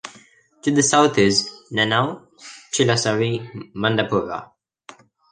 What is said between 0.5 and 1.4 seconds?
To the south